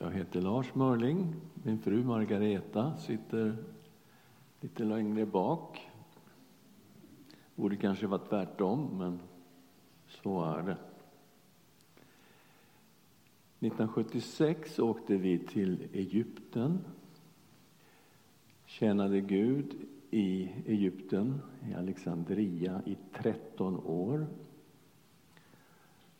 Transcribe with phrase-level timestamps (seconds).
[0.00, 1.34] Jag heter Lars Mörling.
[1.54, 3.56] Min fru Margareta sitter
[4.60, 5.90] lite längre bak.
[7.54, 9.20] Borde kanske varit tvärtom, men
[10.08, 10.76] så är det.
[13.60, 16.78] 1976 åkte vi till Egypten.
[18.66, 19.74] Tjänade Gud
[20.10, 21.40] i Egypten,
[21.70, 24.26] i Alexandria, i 13 år.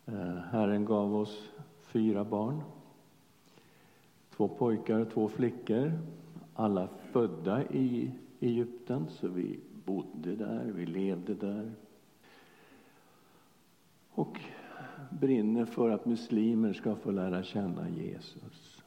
[0.05, 1.49] Eh, Herren gav oss
[1.81, 2.61] fyra barn.
[4.39, 5.99] Två pojkar och två flickor.
[6.53, 11.71] Alla födda i Egypten, så vi bodde där, vi levde där.
[14.11, 14.39] Och
[15.09, 18.83] brinner för att muslimer ska få lära känna Jesus.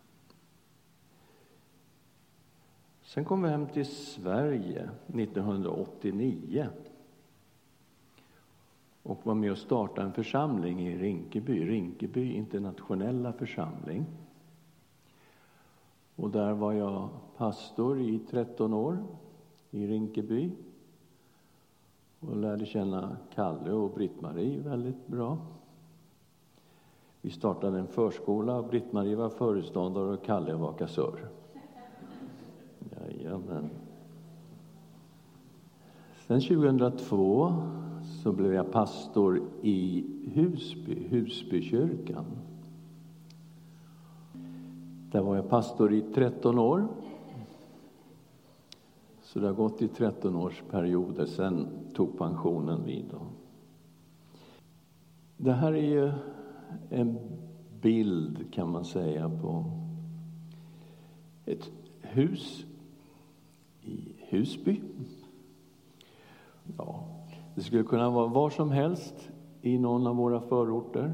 [3.03, 6.69] Sen kom vi hem till Sverige 1989
[9.03, 14.07] och var med och startade en församling i Rinkeby, Rinkeby internationella församling.
[16.23, 19.05] Och där var jag pastor i 13 år
[19.71, 20.51] i Rinkeby
[22.21, 25.39] och lärde känna Kalle och Britt-Marie väldigt bra.
[27.21, 28.63] Vi startade en förskola.
[28.63, 31.29] Britt-Marie var föreståndare och Kalle var kassör.
[33.01, 33.71] Jajamän.
[36.27, 37.53] Sen 2002
[38.23, 42.25] så blev jag pastor i Husby, Husbykyrkan.
[45.13, 46.89] Där var jag pastor i 13 år.
[49.23, 53.11] Så det har gått i 13 års perioder, sen tog pensionen vid.
[55.37, 56.13] Det här är ju
[56.91, 57.19] en
[57.81, 59.65] bild, kan man säga, på
[61.47, 62.65] ett hus
[63.83, 64.81] i Husby.
[66.79, 67.05] Ja,
[67.55, 69.31] det skulle kunna vara var som helst
[69.63, 71.13] i någon av våra förorter.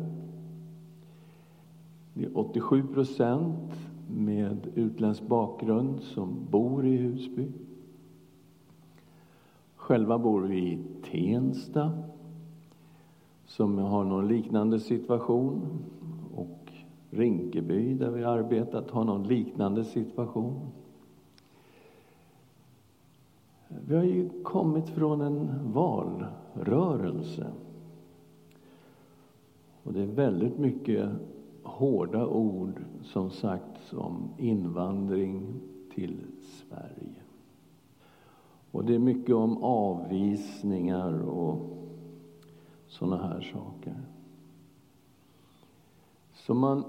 [2.15, 7.49] Det är 87 procent med utländsk bakgrund som bor i Husby.
[9.77, 10.79] Själva bor vi i
[11.11, 11.93] Tensta
[13.47, 15.63] som har någon liknande situation.
[16.35, 16.73] Och
[17.11, 20.71] Rinkeby, där vi arbetat, har någon liknande situation.
[23.69, 27.47] Vi har ju kommit från en valrörelse.
[29.83, 31.09] Och det är väldigt mycket
[31.63, 35.61] hårda ord som sagts om invandring
[35.95, 37.23] till Sverige.
[38.71, 41.79] Och det är mycket om avvisningar och
[42.87, 43.97] sådana här saker.
[46.33, 46.85] Så man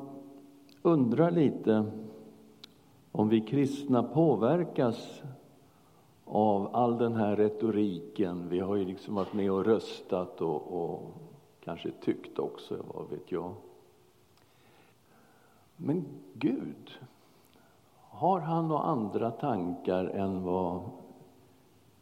[0.81, 1.91] undrar lite
[3.11, 5.21] om vi kristna påverkas
[6.25, 8.49] av all den här retoriken.
[8.49, 11.01] Vi har ju liksom varit med och röstat och, och
[11.63, 13.53] kanske tyckt också, vad vet jag.
[15.81, 16.99] Men Gud,
[17.95, 20.81] har han några andra tankar än vad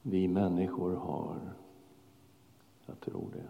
[0.01, 1.35] vi människor har?
[2.85, 3.47] Jag tror det.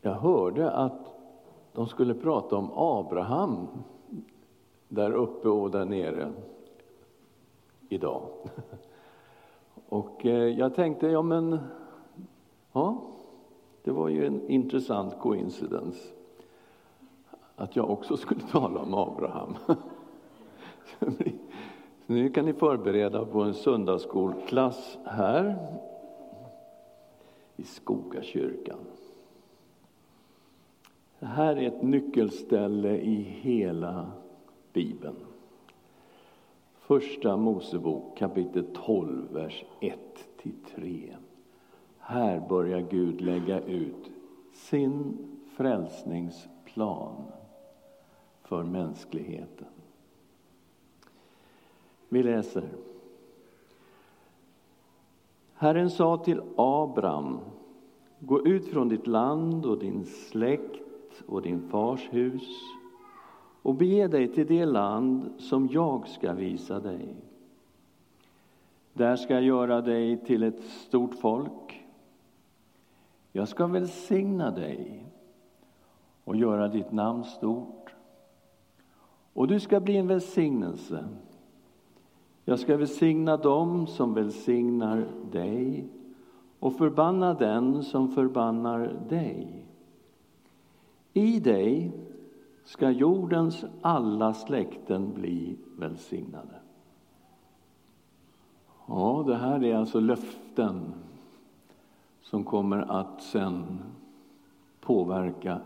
[0.00, 1.14] Jag hörde att
[1.72, 3.68] de skulle prata om Abraham
[4.88, 6.32] där uppe och där nere
[7.88, 8.22] idag.
[9.88, 11.58] Och eh, jag tänkte, ja men,
[12.72, 13.02] ja,
[13.82, 16.19] det var ju en intressant coincidence
[17.60, 19.56] att jag också skulle tala om Abraham.
[20.84, 21.06] Så
[22.06, 25.56] nu kan ni förbereda på en söndagsskolklass här
[27.56, 28.78] i Skogakyrkan.
[31.18, 34.12] Det här är ett nyckelställe i hela
[34.72, 35.16] Bibeln.
[36.74, 39.64] Första Mosebok kapitel 12, vers
[40.74, 41.14] 1-3.
[41.98, 44.10] Här börjar Gud lägga ut
[44.52, 45.18] sin
[45.56, 47.14] frälsningsplan
[48.50, 49.66] för mänskligheten.
[52.08, 52.68] Vi läser.
[55.54, 57.38] Herren sa till Abram,
[58.18, 60.82] gå ut från ditt land och din släkt
[61.26, 62.42] och din fars hus
[63.62, 67.16] och bege dig till det land som jag ska visa dig.
[68.92, 71.86] Där ska jag göra dig till ett stort folk.
[73.32, 75.06] Jag ska välsigna dig
[76.24, 77.79] och göra ditt namn stort.
[79.40, 81.04] Och du ska bli en välsignelse.
[82.44, 85.88] Jag ska välsigna dem som välsignar dig
[86.58, 89.66] och förbanna den som förbannar dig.
[91.12, 91.92] I dig
[92.64, 96.60] ska jordens alla släkten bli välsignade.
[98.86, 100.94] Ja, det här är alltså löften
[102.20, 103.78] som kommer att sen
[104.80, 105.60] påverka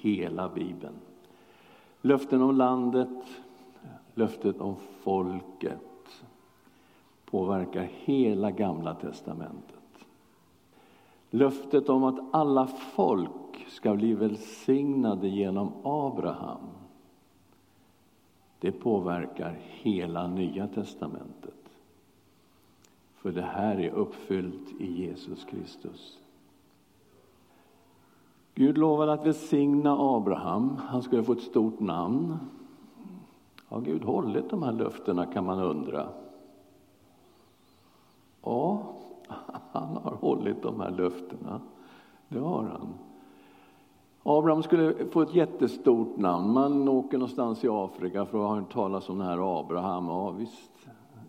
[0.00, 0.94] hela Bibeln.
[2.00, 3.24] Löften om landet,
[4.14, 6.22] löftet om folket
[7.24, 9.76] påverkar hela Gamla testamentet.
[11.30, 16.70] Löftet om att alla folk ska bli välsignade genom Abraham
[18.60, 21.54] det påverkar hela Nya testamentet.
[23.14, 26.19] För det här är uppfyllt i Jesus Kristus.
[28.54, 30.76] Gud lovade att välsigna Abraham.
[30.76, 32.36] Han skulle få ett stort namn.
[33.68, 36.08] Har Gud hållit de här löftena kan man undra.
[38.42, 38.82] Ja,
[39.72, 41.60] han har hållit de här löftena.
[42.28, 42.94] Det har han.
[44.22, 46.52] Abraham skulle få ett jättestort namn.
[46.52, 50.06] Man åker någonstans i Afrika för att ha hört talas om den här Abraham.
[50.06, 50.72] Ja, visst,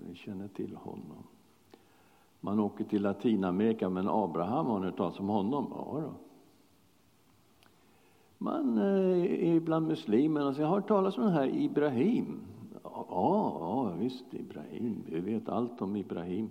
[0.08, 1.24] vi känner till honom.
[2.40, 5.74] Man åker till Latinamerika, men Abraham, har ni hört talas om honom?
[5.76, 6.31] Ja, då.
[8.44, 12.40] Man eh, är bland muslimerna, så alltså, jag har hört talas om den här Ibrahim.
[12.84, 15.04] Ja, ja, visst, Ibrahim.
[15.06, 16.50] Vi vet allt om Ibrahim.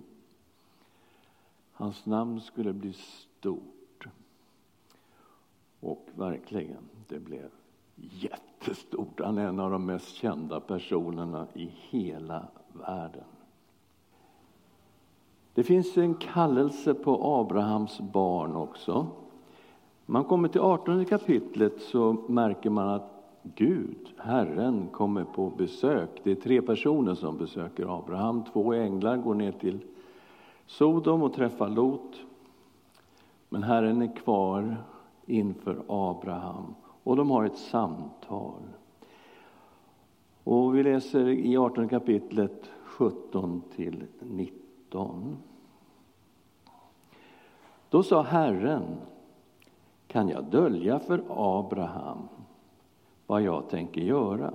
[1.71, 4.07] Hans namn skulle bli stort.
[5.79, 7.49] Och verkligen, det blev
[7.95, 9.21] jättestort.
[9.23, 13.23] Han är en av de mest kända personerna i hela världen.
[15.53, 19.07] Det finns en kallelse på Abrahams barn också.
[20.11, 23.11] Man kommer till 18 kapitlet så märker man att
[23.43, 26.09] Gud, Herren, kommer på besök.
[26.23, 28.43] Det är tre personer som besöker Abraham.
[28.53, 29.79] Två änglar går ner till
[30.65, 32.19] Sodom och träffar Lot.
[33.49, 34.77] Men Herren är kvar
[35.25, 38.61] inför Abraham och de har ett samtal.
[40.43, 45.37] Och vi läser i 18 kapitlet 17 till 19.
[47.89, 48.83] Då sa Herren,
[50.11, 52.27] kan jag dölja för Abraham
[53.27, 54.53] vad jag tänker göra?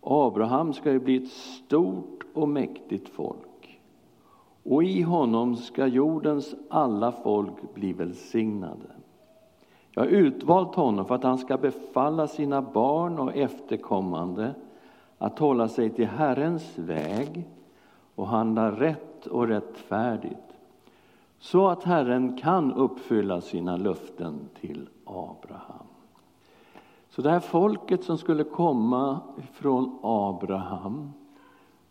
[0.00, 3.80] Abraham ska ju bli ett stort och mäktigt folk
[4.62, 8.90] och i honom ska jordens alla folk bli välsignade.
[9.92, 14.54] Jag har utvalt honom för att han ska befalla sina barn och efterkommande
[15.18, 17.48] att hålla sig till Herrens väg
[18.14, 20.49] och handla rätt och rättfärdigt
[21.40, 25.86] så att Herren kan uppfylla sina löften till Abraham.
[27.08, 29.20] Så det här folket som skulle komma
[29.52, 31.12] från Abraham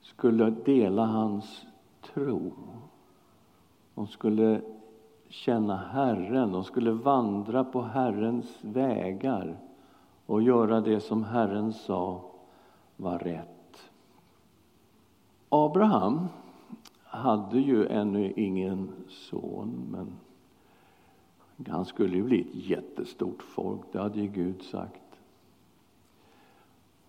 [0.01, 1.66] skulle dela hans
[2.01, 2.51] tro.
[3.96, 4.62] De skulle
[5.30, 9.57] känna Herren, de skulle vandra på Herrens vägar
[10.25, 12.22] och göra det som Herren sa
[12.98, 13.90] var rätt.
[15.50, 16.28] Abraham
[17.09, 20.07] hade ju ännu ingen son, men
[21.67, 25.01] han skulle ju bli ett jättestort folk, det hade ju Gud sagt.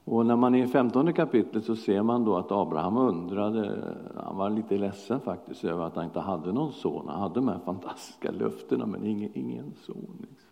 [0.04, 4.36] Och när man är i femtonde kapitlet så ser man då att Abraham undrade, han
[4.36, 7.08] var lite ledsen faktiskt över att han inte hade någon son.
[7.08, 10.16] Han hade de här fantastiska löftena men ingen, ingen son.
[10.20, 10.50] Liksom.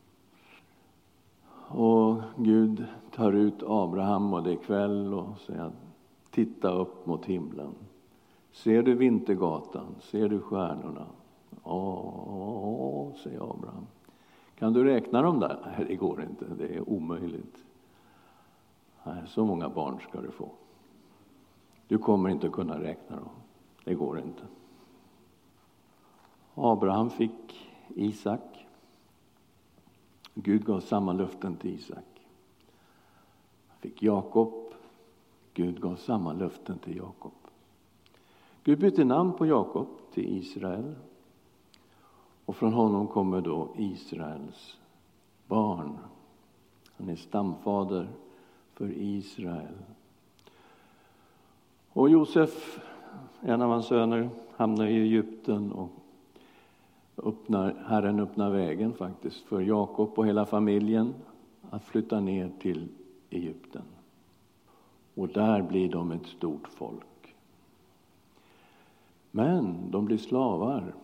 [1.80, 2.84] Och Gud
[3.14, 5.70] tar ut Abraham och det är kväll och säger
[6.30, 7.74] titta upp mot himlen.
[8.58, 9.94] Ser du Vintergatan?
[10.00, 11.06] Ser du stjärnorna?
[11.64, 13.86] Ja, säger Abraham.
[14.54, 15.58] Kan du räkna dem där?
[15.64, 16.44] Nej, det går inte.
[16.44, 17.64] Det är omöjligt.
[19.04, 20.50] Nej, så många barn ska du få.
[21.88, 23.28] Du kommer inte att kunna räkna dem.
[23.84, 24.42] Det går inte.
[26.54, 28.66] Abraham fick Isak.
[30.34, 32.26] Gud gav samma löften till Isak.
[33.68, 34.54] Han fick Jakob.
[35.54, 37.32] Gud gav samma löften till Jakob.
[38.68, 40.94] Gud bytte namn på Jakob till Israel.
[42.44, 44.76] Och från honom kommer då Israels
[45.46, 45.98] barn.
[46.96, 48.08] Han är stamfader
[48.74, 49.74] för Israel.
[51.92, 52.80] Och Josef,
[53.40, 55.90] en av hans söner, hamnar i Egypten och
[57.16, 61.14] öppnar, Herren öppnar vägen faktiskt för Jakob och hela familjen
[61.70, 62.88] att flytta ner till
[63.30, 63.84] Egypten.
[65.14, 67.07] Och där blir de ett stort folk.
[69.38, 70.94] Men de blir slavar.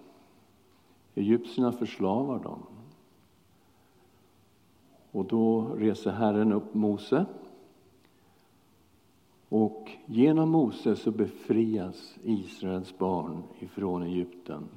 [1.14, 2.62] Egyptierna förslavar dem.
[5.10, 7.26] Och då reser Herren upp Mose
[9.48, 14.68] och genom Mose så befrias Israels barn ifrån Egypten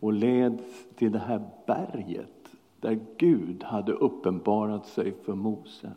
[0.00, 2.48] och leds till det här berget
[2.80, 5.92] där Gud hade uppenbarat sig för Mose.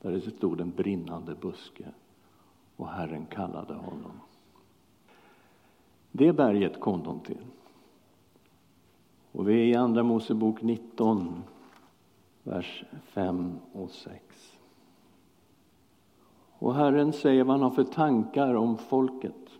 [0.00, 1.86] Där det stod en brinnande buske
[2.76, 4.20] och Herren kallade honom.
[6.16, 7.44] Det berget kom de till.
[9.32, 11.42] Och vi är i Andra Mosebok 19,
[12.42, 14.58] vers 5 och 6.
[16.58, 19.50] Och Herren säger vad han har för tankar om folket.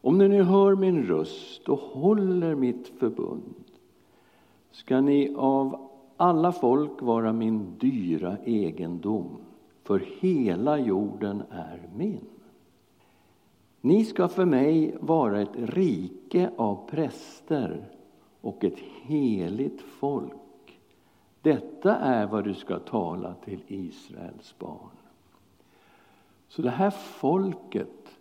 [0.00, 3.64] Om ni nu hör min röst och håller mitt förbund
[4.70, 9.36] ska ni av alla folk vara min dyra egendom,
[9.82, 12.24] för hela jorden är min.
[13.80, 17.88] Ni ska för mig vara ett rike av präster
[18.40, 20.80] och ett heligt folk.
[21.42, 24.90] Detta är vad du ska tala till Israels barn.
[26.48, 28.16] Så det här folket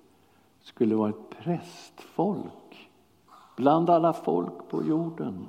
[0.59, 2.89] skulle vara ett prästfolk
[3.55, 5.47] bland alla folk på jorden.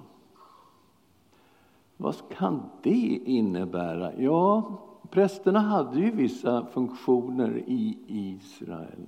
[1.97, 4.15] Vad kan det innebära?
[4.17, 4.79] Ja,
[5.11, 9.07] prästerna hade ju vissa funktioner i Israel.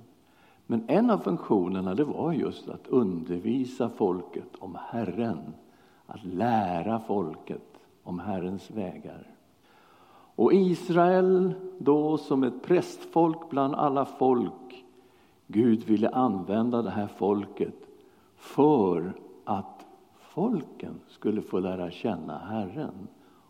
[0.73, 5.53] Men en av funktionerna det var just att undervisa folket om Herren,
[6.05, 9.27] att lära folket om Herrens vägar.
[10.35, 14.85] Och Israel då som ett prästfolk bland alla folk,
[15.47, 17.87] Gud ville använda det här folket
[18.35, 19.13] för
[19.43, 19.85] att
[20.19, 23.07] folken skulle få lära känna Herren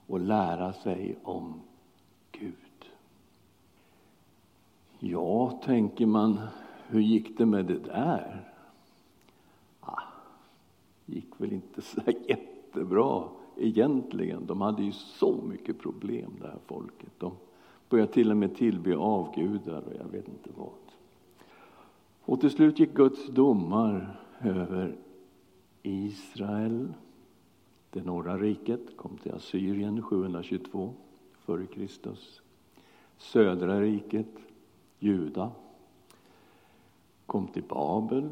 [0.08, 1.62] och lära sig om
[2.32, 2.56] Gud.
[5.00, 6.40] Ja, tänker man,
[6.94, 8.52] hur gick det med det där?
[9.80, 10.02] Ah,
[11.06, 13.24] gick väl inte så jättebra
[13.58, 14.46] egentligen.
[14.46, 17.12] De hade ju så mycket problem det här folket.
[17.18, 17.32] De
[17.90, 20.70] började till och med tillbe avgudar och jag vet inte vad.
[22.22, 24.96] Och till slut gick Guds domar över
[25.82, 26.94] Israel.
[27.90, 30.94] Det norra riket kom till Assyrien 722
[31.48, 31.88] f.Kr.
[33.18, 34.40] Södra riket,
[35.00, 35.52] Juda,
[37.34, 38.30] kom till Babel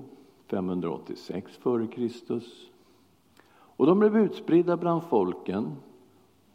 [0.48, 2.42] 586 f.Kr.
[3.54, 5.76] Och de blev utspridda bland folken.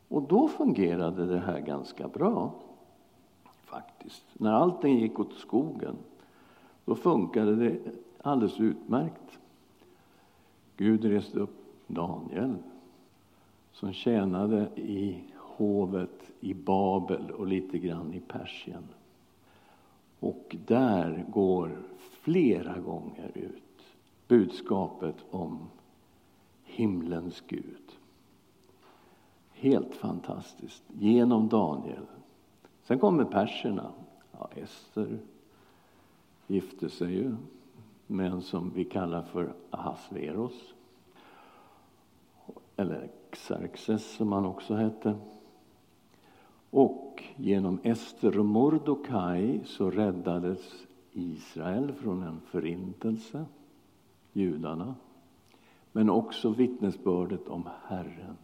[0.09, 2.55] Och då fungerade det här ganska bra.
[3.65, 4.25] Faktiskt.
[4.33, 5.97] När allting gick åt skogen,
[6.85, 7.79] då funkade det
[8.23, 9.39] alldeles utmärkt.
[10.77, 12.55] Gud reste upp Daniel
[13.73, 18.85] som tjänade i hovet i Babel och lite grann i Persien.
[20.21, 21.83] Och där går
[22.21, 23.63] flera gånger ut
[24.29, 25.59] budskapet om
[26.65, 27.93] himlens Gud.
[29.53, 32.07] Helt fantastiskt, genom Daniel.
[32.83, 33.93] Sen kommer perserna.
[34.33, 35.19] Ja, Ester
[36.47, 37.37] gifte sig ju
[38.07, 40.75] med en som vi kallar för Ahasveros.
[42.77, 45.19] Eller Xerxes som han också hette.
[46.71, 47.06] Och
[47.37, 53.45] genom Ester och Mordokaj så räddades Israel från en förintelse,
[54.33, 54.95] judarna.
[55.93, 58.37] Men också vittnesbördet om Herren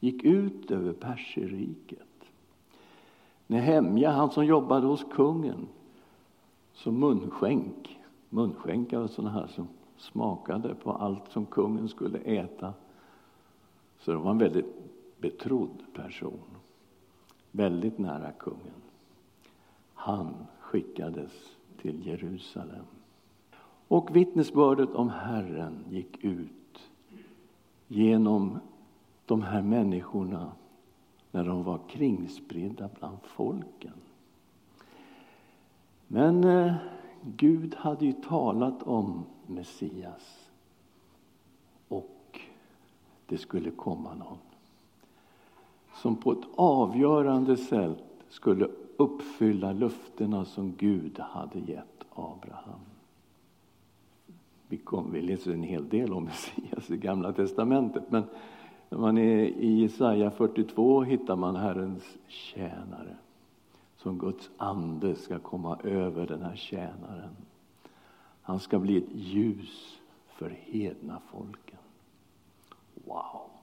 [0.00, 2.00] gick ut över Perserriket.
[3.46, 5.68] Nehemja, han som jobbade hos kungen
[6.72, 8.00] som munskänk
[8.34, 12.72] munskänkar var sådana här som smakade på allt som kungen skulle äta.
[13.98, 14.74] Så det var en väldigt
[15.18, 16.40] betrodd person,
[17.56, 18.82] väldigt nära kungen.
[19.94, 21.32] Han skickades
[21.82, 22.84] till Jerusalem.
[23.88, 26.90] Och vittnesbördet om Herren gick ut
[27.88, 28.58] genom
[29.26, 30.52] de här människorna
[31.30, 33.92] när de var kringspridda bland folken.
[36.06, 36.74] Men eh,
[37.22, 40.50] Gud hade ju talat om Messias
[41.88, 42.40] och
[43.26, 44.38] det skulle komma någon
[46.04, 52.80] som på ett avgörande sätt skulle uppfylla löftena som Gud hade gett Abraham.
[54.68, 56.24] Vi, kom, vi läser en hel del om
[56.64, 58.22] Messias i Gamla testamentet men
[58.88, 63.16] när man är i Jesaja 42 hittar man Herrens tjänare
[63.96, 67.36] som Guds ande ska komma över den här tjänaren.
[68.42, 71.78] Han ska bli ett ljus för hedna folken.
[72.94, 73.53] Wow!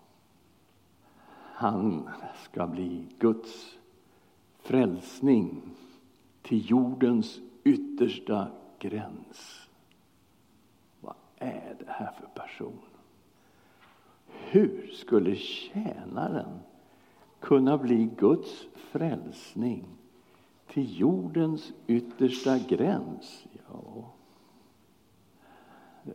[1.62, 2.10] Han
[2.44, 3.77] ska bli Guds
[4.60, 5.62] frälsning
[6.41, 8.48] till jordens yttersta
[8.80, 9.70] gräns.
[11.00, 12.80] Vad är det här för person?
[14.27, 16.60] Hur skulle tjänaren
[17.39, 19.86] kunna bli Guds frälsning
[20.68, 23.46] till jordens yttersta gräns.
[23.68, 24.12] Ja,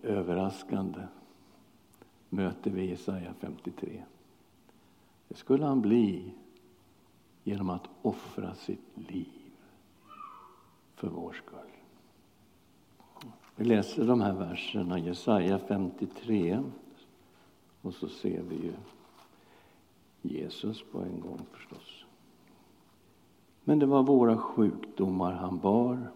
[0.03, 1.01] överraskande
[2.29, 4.03] möter vi Jesaja 53.
[5.29, 6.35] Det skulle han bli
[7.45, 9.53] genom att offra sitt liv
[10.95, 11.59] för vår skull.
[13.57, 16.63] Vi läser de här verserna, Jesaja 53,
[17.83, 18.73] och så ser vi ju
[20.23, 22.05] Jesus på en gång förstås.
[23.65, 26.11] Men det var våra sjukdomar han bar,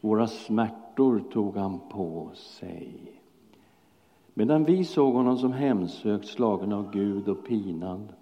[0.00, 3.20] våra smärtor tog han på sig.
[4.34, 8.12] Medan vi såg honom som hemsökt, slagen av Gud och pinad.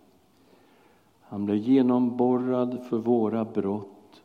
[1.28, 4.22] Han blev genomborrad för våra brott,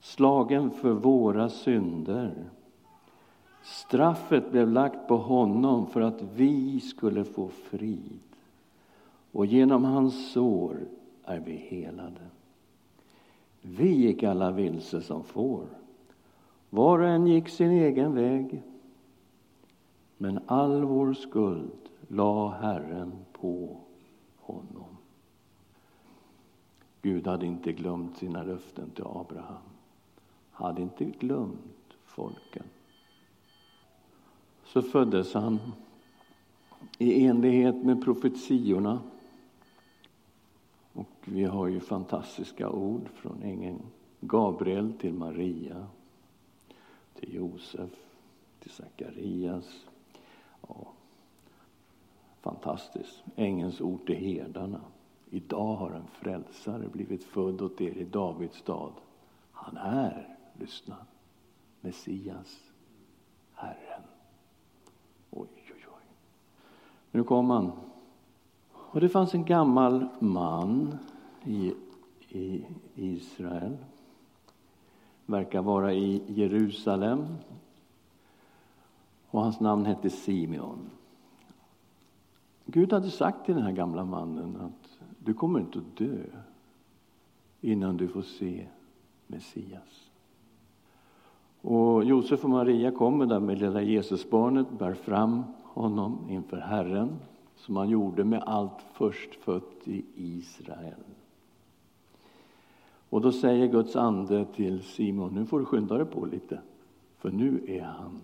[0.00, 2.34] slagen för våra synder.
[3.62, 8.20] Straffet blev lagt på honom för att vi skulle få frid.
[9.32, 10.76] Och genom hans sår
[11.24, 12.20] är vi helade.
[13.62, 15.64] Vi gick alla vilse som får.
[16.70, 18.62] Var och en gick sin egen väg.
[20.16, 21.70] Men all vår skuld
[22.08, 23.76] la Herren på
[24.40, 24.95] honom.
[27.06, 29.62] Gud hade inte glömt sina löften till Abraham.
[30.50, 32.64] Hade inte glömt folken.
[34.64, 35.58] Så föddes han
[36.98, 39.00] i enlighet med profetiorna.
[40.92, 43.82] Och vi har ju fantastiska ord från ängeln
[44.20, 45.86] Gabriel till Maria,
[47.14, 47.90] till Josef,
[48.60, 49.86] till Sakarias,
[50.68, 50.86] Ja,
[52.40, 53.22] fantastiskt.
[53.36, 54.80] Ängelns ord till herdarna.
[55.36, 58.92] Idag har en frälsare blivit född åt er i Davids stad.
[59.52, 60.96] Han är, lyssna,
[61.80, 62.60] Messias,
[63.54, 64.02] Herren.
[65.30, 66.02] Oj, oj, oj.
[67.10, 67.72] Nu kom han.
[68.72, 70.98] Och det fanns en gammal man
[71.44, 71.74] i,
[72.28, 72.64] i
[72.94, 73.76] Israel.
[75.26, 77.26] Verkar vara i Jerusalem
[79.30, 80.90] och hans namn hette Simeon.
[82.64, 84.95] Gud hade sagt till den här gamla mannen att
[85.26, 86.24] du kommer inte att dö
[87.60, 88.66] innan du får se
[89.26, 90.10] Messias.
[91.60, 97.16] Och Josef och Maria kommer där med lilla Jesusbarnet, bär fram honom inför Herren
[97.56, 101.04] som han gjorde med allt förstfött i Israel.
[103.10, 106.60] Och då säger Guds ande till Simon, nu får du skynda dig på lite,
[107.18, 108.20] för nu är han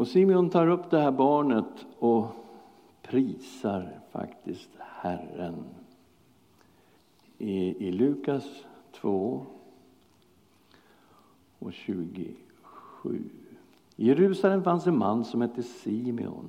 [0.00, 2.26] Och Simeon tar upp det här barnet och
[3.10, 5.64] prisar faktiskt Herren.
[7.38, 8.44] I, i Lukas
[8.92, 9.46] 2
[11.58, 12.34] och 27.
[13.96, 16.48] I Jerusalem fanns en man som hette Simeon.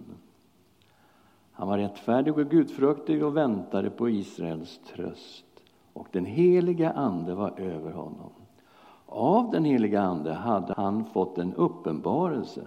[1.51, 5.45] Han var rättfärdig och gudfruktig och väntade på Israels tröst.
[5.93, 8.31] Och den heliga Ande var över honom.
[9.05, 12.61] Av den heliga Ande hade han fått en uppenbarelse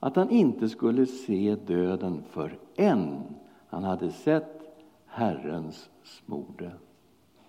[0.00, 3.22] att han inte skulle se döden förrän
[3.68, 4.58] han hade sett
[5.06, 6.70] Herrens smorde,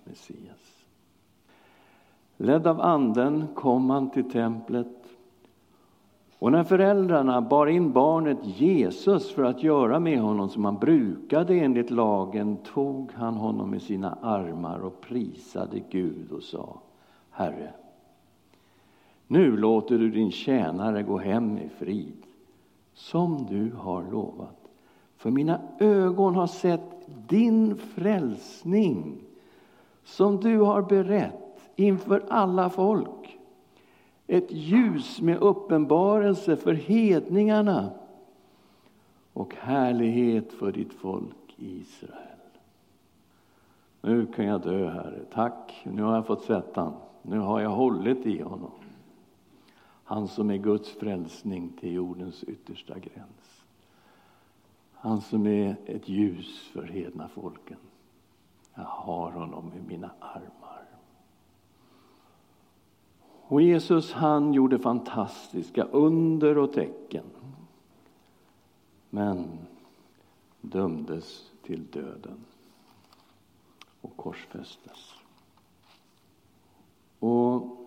[0.03, 0.85] Messias.
[2.37, 4.87] Ledd av Anden kom han till templet.
[6.39, 11.59] Och när föräldrarna bar in barnet Jesus för att göra med honom som han brukade
[11.59, 16.81] enligt lagen tog han honom i sina armar och prisade Gud och sa
[17.29, 17.73] Herre,
[19.27, 22.18] nu låter du din tjänare gå hem i frid
[22.99, 24.69] som du har lovat.
[25.17, 26.81] För mina ögon har sett
[27.27, 29.21] din frälsning
[30.03, 33.39] som du har berett inför alla folk.
[34.27, 37.89] Ett ljus med uppenbarelse för hedningarna
[39.33, 42.13] och härlighet för ditt folk Israel.
[44.01, 45.19] Nu kan jag dö, Herre.
[45.33, 46.77] Tack, nu har jag fått sett.
[47.21, 48.71] Nu har jag hållit i honom.
[50.09, 53.63] Han som är Guds frälsning till jordens yttersta gräns.
[54.93, 57.77] Han som är ett ljus för hedna folken.
[58.73, 60.85] Jag har honom i mina armar.
[63.41, 67.25] Och Jesus han gjorde fantastiska under och tecken.
[69.09, 69.59] Men
[70.61, 72.45] dömdes till döden
[74.01, 75.15] och korsfästes.
[77.19, 77.78] Och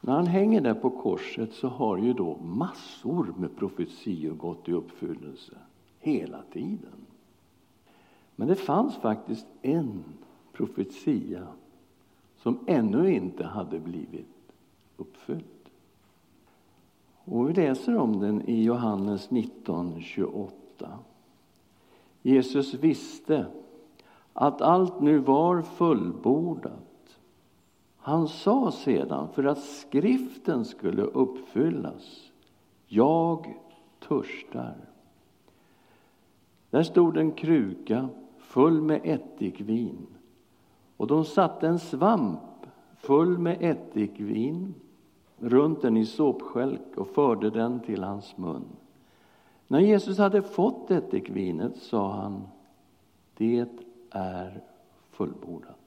[0.00, 4.72] när han hänger där på korset så har ju då massor med profetior gått i
[4.72, 5.52] uppfyllelse
[5.98, 7.06] hela tiden.
[8.36, 10.04] Men det fanns faktiskt en
[10.52, 11.46] profetia
[12.36, 14.52] som ännu inte hade blivit
[14.96, 15.44] uppfylld.
[17.24, 20.50] Och vi läser om den i Johannes 19.28.
[22.22, 23.46] Jesus visste
[24.32, 26.89] att allt nu var fullbordat
[28.02, 32.30] han sa sedan, för att skriften skulle uppfyllas,
[32.86, 33.54] jag
[34.08, 34.76] törstar.
[36.70, 38.08] Där stod en kruka
[38.38, 40.06] full med ättikvin
[40.96, 44.74] och de satte en svamp full med ättikvin
[45.38, 48.64] runt den i såpskälk och förde den till hans mun.
[49.66, 52.48] När Jesus hade fått ättikvinet sa han,
[53.36, 53.66] det
[54.10, 54.60] är
[55.10, 55.79] fullbordat.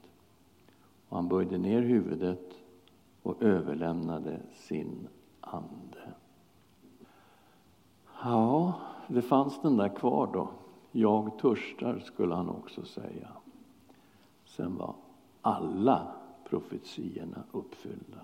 [1.14, 2.54] Och han böjde ner huvudet
[3.24, 5.08] och överlämnade sin
[5.42, 6.14] ande.
[8.24, 8.74] Ja,
[9.08, 10.50] det fanns den där kvar då.
[10.92, 13.28] Jag törstar, skulle han också säga.
[14.46, 14.96] Sen var
[15.42, 16.16] alla
[16.50, 18.22] profetiorna uppfyllda.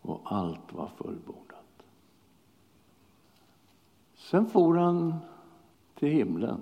[0.00, 1.82] Och allt var fullbordat.
[4.14, 5.14] Sen for han
[5.94, 6.60] till himlen.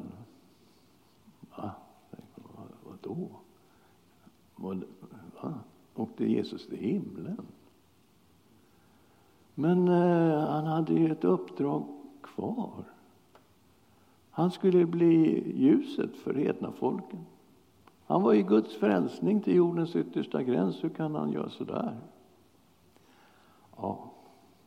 [1.57, 1.71] Va?
[2.85, 3.29] Vadå?
[4.61, 4.85] Vad,
[5.43, 5.55] va?
[5.95, 7.47] Åkte Jesus till himlen?
[9.55, 11.87] Men eh, han hade ju ett uppdrag
[12.23, 12.85] kvar.
[14.31, 17.27] Han skulle bli ljuset för hedna folken.
[18.07, 20.85] Han var ju Guds frälsning till jordens yttersta gräns.
[20.85, 21.97] Hur kan han göra så där?
[23.77, 24.11] Ja,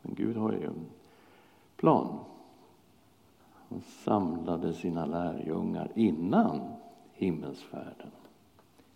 [0.01, 0.85] men Gud har ju en
[1.75, 2.19] plan.
[3.69, 6.61] Han samlade sina lärjungar innan
[7.13, 8.11] himmelsfärden.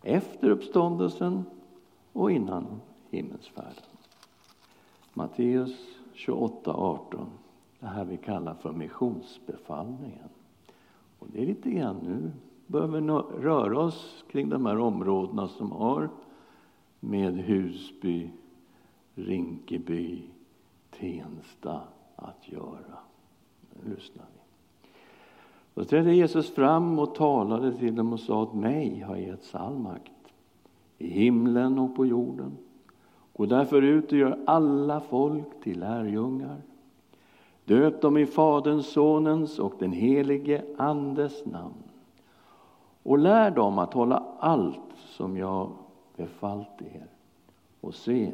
[0.09, 1.43] Efter uppståndelsen
[2.13, 3.83] och innan himmelsfärden.
[5.13, 7.29] Matteus 28, 18.
[7.79, 10.29] Det här vi kallar för missionsbefallningen.
[11.19, 12.31] Och det är lite grann nu
[12.67, 13.01] börjar vi
[13.43, 16.09] röra oss kring de här områdena som har
[16.99, 18.31] med Husby,
[19.15, 20.21] Rinkeby,
[20.89, 21.81] Tensta
[22.15, 22.97] att göra.
[23.73, 24.37] Nu lyssnar vi.
[25.77, 29.77] Då trädde Jesus fram och talade till dem och sa att mig har getts all
[29.77, 30.11] makt
[30.97, 32.57] i himlen och på jorden.
[33.33, 36.61] Gå därför ut och gör alla folk till lärjungar.
[37.65, 41.83] Döp dem i Faderns, Sonens och den helige Andes namn
[43.03, 45.69] och lär dem att hålla allt som jag
[46.15, 47.07] befallt er.
[47.81, 48.33] Och se,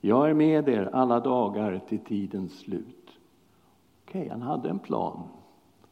[0.00, 3.10] jag är med er alla dagar till tidens slut.
[4.04, 5.22] Okej, okay, han hade en plan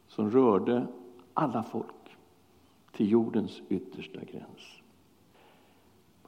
[0.09, 0.87] som rörde
[1.33, 2.17] alla folk
[2.91, 4.81] till jordens yttersta gräns.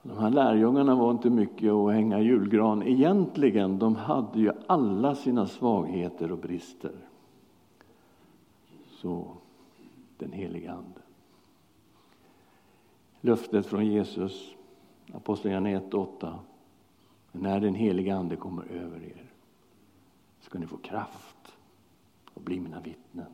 [0.03, 2.83] De här lärjungarna var inte mycket att hänga julgran.
[2.83, 6.95] Egentligen, de hade ju alla sina svagheter och brister.
[8.87, 9.27] Så
[10.17, 11.01] den heliga Ande.
[13.21, 14.55] Löftet från Jesus,
[15.13, 16.33] Apostlagärningarna 1.8.
[17.31, 19.31] När den heliga Ande kommer över er
[20.39, 21.57] ska ni få kraft
[22.33, 23.25] och bli mina vittnen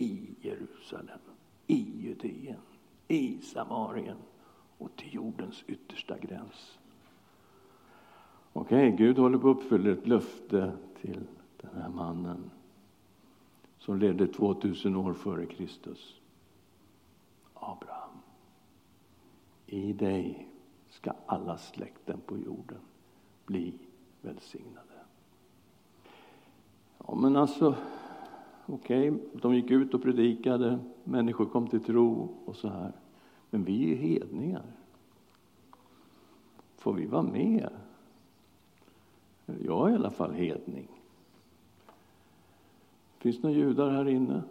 [0.00, 1.20] i Jerusalem,
[1.66, 2.60] i Judeen,
[3.08, 4.16] i Samarien
[4.78, 6.78] och till jordens yttersta gräns.
[8.52, 12.50] Okej, okay, Gud håller på att uppfylla ett löfte till den här mannen
[13.78, 16.20] som levde 2000 år före Kristus.
[17.54, 18.10] Abraham.
[19.66, 20.48] I dig
[20.90, 22.80] ska alla släkten på jorden
[23.46, 23.74] bli
[24.20, 24.86] välsignade.
[27.06, 27.76] Ja, men alltså,
[28.72, 32.92] okej, okay, de gick ut och predikade, människor kom till tro och så här.
[33.50, 34.64] Men vi är hedningar.
[36.76, 37.70] Får vi vara med?
[39.46, 40.88] Jag är i alla fall hedning.
[43.18, 44.42] Finns det några judar här inne?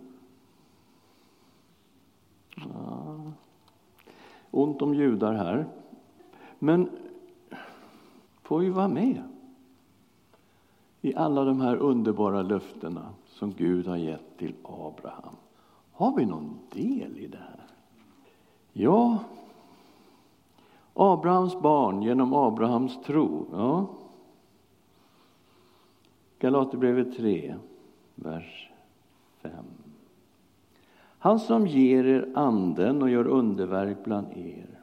[2.56, 3.32] Ja.
[4.52, 5.66] Ont om judar här.
[6.60, 6.90] Men
[8.42, 9.24] får vi vara med
[11.02, 15.36] i alla de här underbara löftena som Gud har gett till Abraham?
[15.94, 17.64] Har vi någon del i det här?
[18.74, 19.20] Ja,
[20.94, 23.46] Abrahams barn genom Abrahams tro.
[23.52, 23.86] Ja.
[26.40, 27.56] Galaterbrevet 3,
[28.16, 28.70] vers
[29.42, 29.52] 5.
[31.20, 34.80] Han som ger er anden och gör underverk bland er.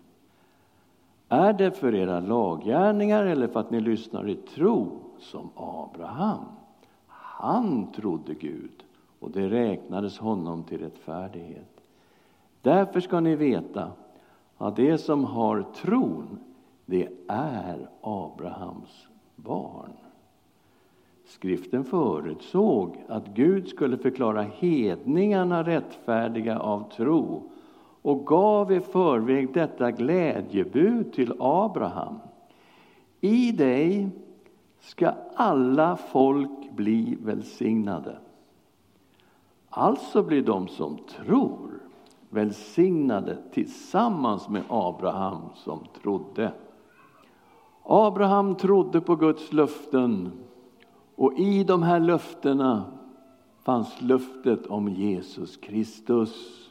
[1.29, 6.56] Är det för era laggärningar eller för att ni lyssnar i tro som Abraham?
[7.39, 8.85] Han trodde Gud
[9.21, 11.81] och det räknades honom till rättfärdighet.
[12.63, 13.93] Därför ska ni veta
[14.57, 16.39] att det som har tron,
[16.87, 19.93] det är Abrahams barn.
[21.27, 27.51] Skriften förutsåg att Gud skulle förklara hedningarna rättfärdiga av tro
[28.03, 32.19] och gav i förväg detta glädjebud till Abraham.
[33.21, 34.09] I dig
[34.81, 38.19] ska alla folk bli välsignade.
[39.69, 41.81] Alltså blir de som tror
[42.31, 46.53] välsignade tillsammans med Abraham som trodde.
[47.83, 50.33] Abraham trodde på Guds löften
[51.15, 52.85] och i de här löftena
[53.63, 56.63] fanns löftet om Jesus Kristus.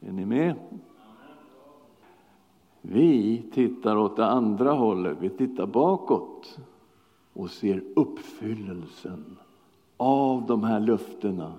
[0.00, 0.54] Är ni med?
[2.80, 6.58] Vi tittar åt det andra hållet, vi tittar bakåt
[7.38, 9.38] och ser uppfyllelsen
[9.96, 11.54] av de här löftena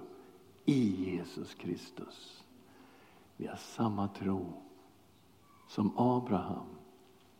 [0.65, 2.43] i Jesus Kristus.
[3.37, 4.45] Vi har samma tro
[5.67, 6.65] som Abraham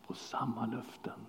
[0.08, 1.20] och samma löften.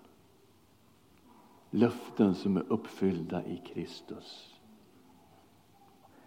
[1.69, 4.55] Löften som är uppfyllda i Kristus.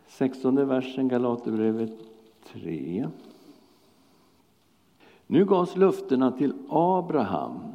[0.07, 1.99] 16 versen Galaterbrevet
[2.45, 3.09] 3.
[5.27, 7.75] Nu gavs löftena till Abraham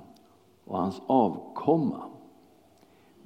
[0.66, 2.09] och hans avkomma.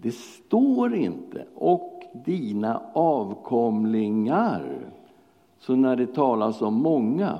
[0.03, 4.93] Det står inte och dina avkomlingar,
[5.59, 7.39] så när det talas om många,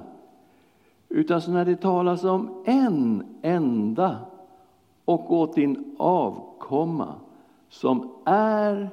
[1.09, 4.17] utan så när det talas om en enda
[5.05, 7.15] och åt din avkomma
[7.69, 8.89] som är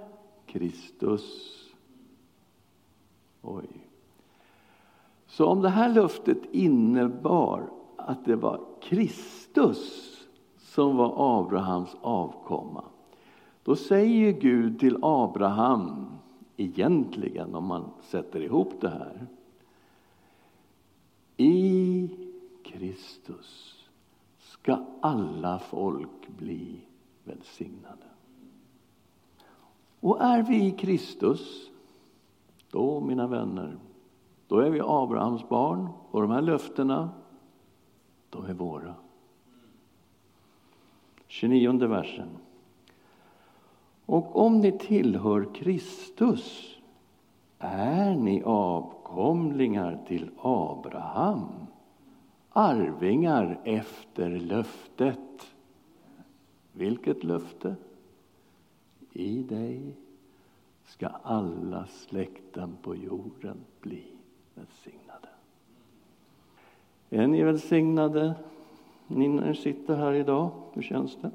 [0.46, 1.56] Kristus.
[3.42, 3.68] Oj.
[5.26, 10.10] Så om det här löftet innebar att det var Kristus
[10.58, 12.84] som var Abrahams avkomma,
[13.64, 16.06] då säger Gud till Abraham,
[16.56, 19.26] egentligen om man sätter ihop det här,
[21.36, 22.10] i
[22.64, 23.76] Kristus
[24.38, 26.80] ska alla folk bli
[27.24, 28.06] välsignade.
[30.00, 31.70] Och är vi i Kristus,
[32.70, 33.78] då mina vänner,
[34.48, 37.10] då är vi Abrahams barn och de här löftena,
[38.30, 38.94] de är våra.
[41.26, 42.28] 29 versen.
[44.10, 46.76] Och om ni tillhör Kristus
[47.58, 51.48] är ni avkomlingar till Abraham,
[52.48, 55.54] arvingar efter löftet.
[56.72, 57.76] Vilket löfte?
[59.12, 59.94] I dig
[60.84, 64.04] ska alla släkten på jorden bli
[64.54, 65.28] välsignade.
[67.10, 68.34] Är ni välsignade,
[69.06, 70.50] ni när sitter här idag?
[70.72, 71.30] Hur känns det?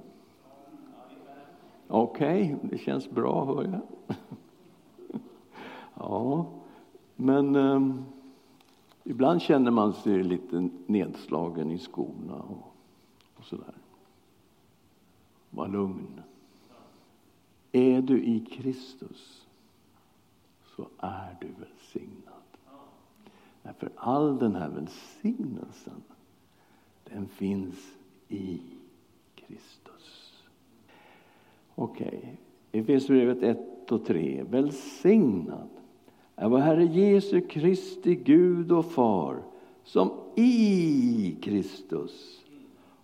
[1.88, 3.82] Okej, okay, det känns bra, hör jag.
[5.96, 6.46] ja,
[7.16, 7.96] men eh,
[9.04, 12.76] ibland känner man sig lite nedslagen i skorna och,
[13.36, 13.76] och sådär.
[15.50, 16.22] Var lugn.
[17.72, 19.46] Är du i Kristus
[20.76, 22.34] så är du välsignad.
[23.78, 26.04] För all den här välsignelsen,
[27.04, 27.96] den finns
[28.28, 28.62] i
[29.36, 29.95] Kristus.
[31.76, 32.82] Okej, okay.
[32.82, 34.44] Efesierbrevet 1 och 3.
[34.50, 35.70] Välsignad
[36.36, 39.44] är vår Herre Jesu Kristi Gud och Far
[39.84, 42.42] som i Kristus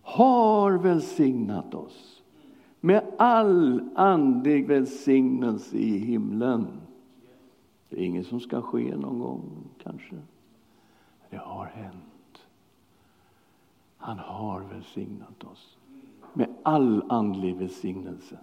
[0.02, 2.22] har välsignat oss
[2.80, 6.68] med all andlig välsignelse i himlen.
[7.90, 10.16] Det är inget som ska ske någon gång, kanske.
[11.30, 12.48] Det har hänt.
[13.98, 15.78] Han har välsignat oss
[16.34, 18.38] med all andlig välsignelse.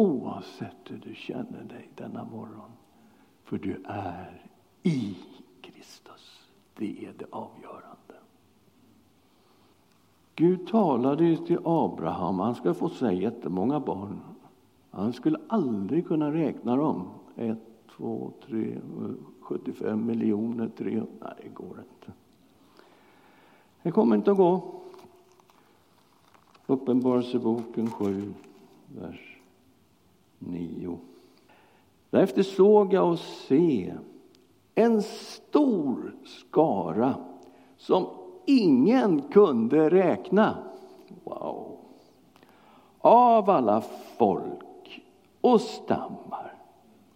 [0.00, 2.70] Oavsett hur du känner dig denna morgon.
[3.44, 4.46] För du är
[4.82, 5.16] i
[5.60, 6.50] Kristus.
[6.76, 8.14] Det är det avgörande.
[10.34, 12.38] Gud talade ju till Abraham.
[12.38, 14.20] Han skulle få sig jättemånga barn.
[14.90, 17.08] Han skulle aldrig kunna räkna dem.
[17.36, 17.58] Ett,
[17.96, 18.78] två, tre,
[19.40, 21.06] 75 miljoner, 300.
[21.20, 22.12] Nej, det går inte.
[23.82, 24.80] Det kommer inte att gå.
[26.66, 28.34] Uppenbarelseboken 7,
[28.86, 29.29] vers
[30.40, 30.98] 9.
[32.10, 33.94] Därefter såg jag och se
[34.74, 37.14] en stor skara
[37.76, 38.06] som
[38.46, 40.56] ingen kunde räkna.
[41.24, 41.78] Wow!
[42.98, 43.82] Av alla
[44.18, 45.02] folk
[45.40, 46.54] och stammar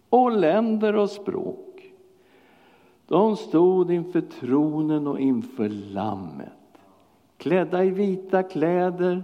[0.09, 1.93] och länder och språk.
[3.07, 6.49] De stod inför tronen och inför Lammet
[7.37, 9.23] klädda i vita kläder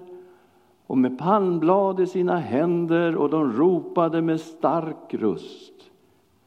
[0.91, 5.91] och med palmblad i sina händer och de ropade med stark röst.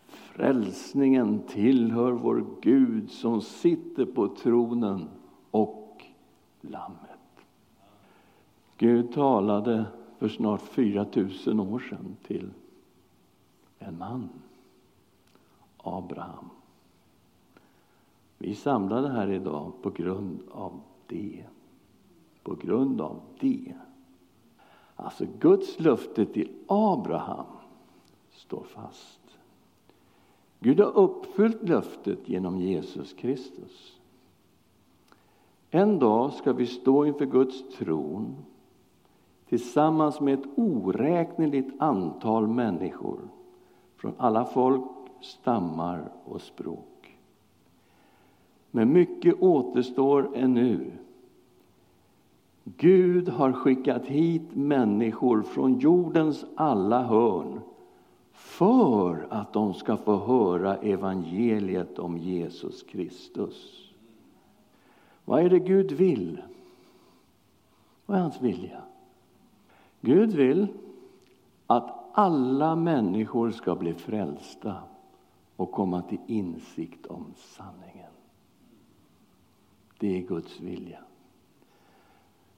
[0.07, 5.09] Frälsningen tillhör vår Gud som sitter på tronen
[5.50, 6.04] och
[6.61, 7.46] Lammet.
[8.76, 9.85] Gud talade
[10.18, 11.07] för snart 4
[11.46, 12.50] 000 år sedan till
[13.78, 14.28] en man,
[15.76, 16.50] Abraham.
[18.38, 21.44] Vi är samlade här idag på grund av det.
[22.42, 23.74] På grund av det.
[24.96, 27.46] Alltså Guds löfte till Abraham
[28.30, 29.20] står fast.
[30.61, 34.00] Gud har uppfyllt löftet genom Jesus Kristus.
[35.70, 38.37] En dag ska vi stå inför Guds tron
[39.48, 43.18] tillsammans med ett oräkneligt antal människor
[43.96, 44.85] från alla folk,
[45.20, 47.18] stammar och språk.
[48.70, 50.92] Men mycket återstår ännu
[52.64, 57.61] Gud har skickat hit människor från jordens alla hörn
[58.33, 63.90] för att de ska få höra evangeliet om Jesus Kristus.
[65.24, 66.42] Vad är det Gud vill?
[68.07, 68.83] Vad är hans vilja?
[70.00, 70.66] Gud vill
[71.66, 74.77] att alla människor ska bli frälsta
[75.57, 78.12] och komma till insikt om sanningen.
[79.98, 80.98] Det är Guds vilja.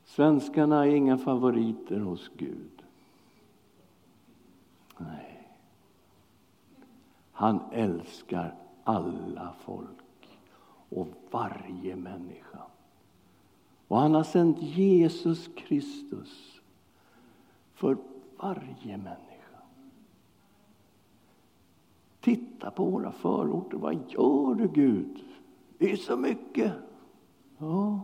[0.06, 2.82] Svenskarna är inga favoriter hos Gud.
[4.98, 5.48] Nej.
[7.32, 10.28] Han älskar alla folk
[10.88, 12.62] och varje människa.
[13.88, 16.60] Och han har sänt Jesus Kristus
[17.74, 17.96] för
[18.36, 19.60] varje människa.
[22.20, 23.76] Titta på våra förorter.
[23.76, 25.24] Vad gör du, Gud?
[25.78, 26.72] Det är så mycket.
[27.58, 28.00] Ja.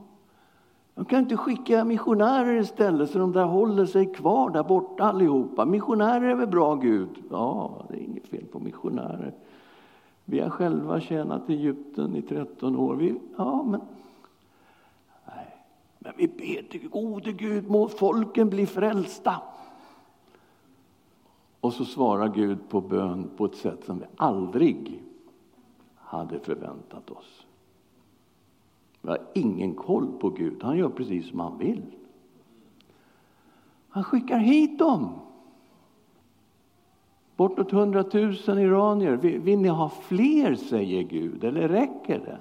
[0.95, 5.65] De kan inte skicka missionärer istället så de där håller sig kvar där borta allihopa.
[5.65, 7.09] Missionärer är väl bra Gud?
[7.31, 9.35] Ja, det är inget fel på missionärer.
[10.25, 12.95] Vi har själva tjänat i Egypten i 13 år.
[12.95, 13.81] Vi, ja, men,
[15.27, 15.57] nej.
[15.99, 19.43] men vi ber till gode Gud, må folken bli frälsta.
[21.61, 25.03] Och så svarar Gud på bön på ett sätt som vi aldrig
[25.97, 27.47] hade förväntat oss.
[29.03, 30.62] Vi har ingen koll på Gud.
[30.62, 31.83] Han gör precis som han vill.
[33.88, 35.19] Han skickar hit dem.
[37.37, 39.17] Bortåt hundratusen iranier.
[39.17, 42.41] Vill ni ha fler, säger Gud, eller räcker det?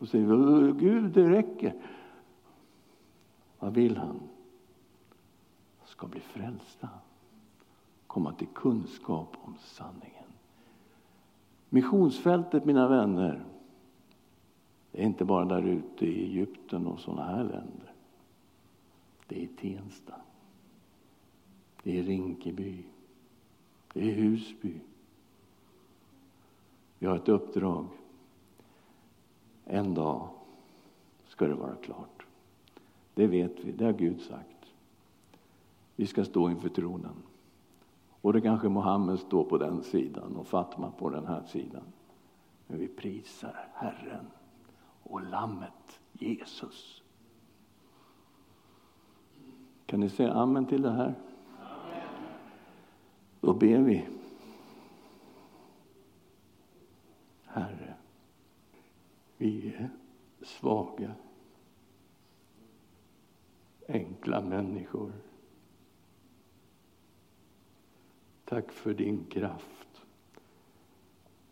[0.00, 1.74] Och säger Gud, det räcker.
[3.58, 4.20] Vad vill han?
[5.84, 6.88] Ska bli frälsta.
[8.06, 10.24] Komma till kunskap om sanningen.
[11.68, 13.44] Missionsfältet, mina vänner,
[14.94, 17.92] det är inte bara där ute i Egypten och sådana här länder.
[19.26, 20.14] Det är i Tensta.
[21.82, 22.84] Det är Rinkeby.
[23.92, 24.74] Det är Husby.
[26.98, 27.86] Vi har ett uppdrag.
[29.64, 30.28] En dag
[31.26, 32.26] ska det vara klart.
[33.14, 34.72] Det vet vi, det har Gud sagt.
[35.96, 37.22] Vi ska stå inför tronen.
[38.20, 41.84] Och det kanske Mohammed står på den sidan och Fatma på den här sidan.
[42.66, 44.26] Men vi prisar Herren
[45.04, 47.02] och Lammet Jesus.
[49.86, 51.14] Kan ni säga amen till det här?
[53.40, 54.06] Då ber vi.
[57.44, 57.94] Herre,
[59.36, 59.90] vi är
[60.42, 61.14] svaga,
[63.88, 65.12] enkla människor.
[68.44, 70.06] Tack för din kraft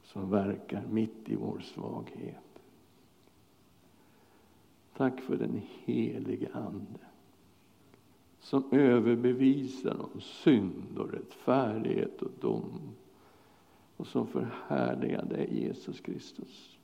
[0.02, 2.51] som verkar mitt i vår svaghet.
[5.02, 7.00] Tack för den helige Ande
[8.40, 12.94] som överbevisar om synd och rättfärdighet och dom
[13.96, 16.78] och som förhärligar dig, Jesus Kristus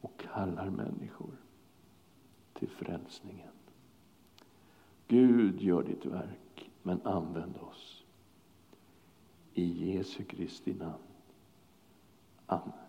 [0.00, 1.36] och kallar människor
[2.52, 3.52] till frälsningen.
[5.08, 8.04] Gud, gör ditt verk, men använd oss.
[9.54, 11.02] I Jesu Kristi namn.
[12.46, 12.87] Amen.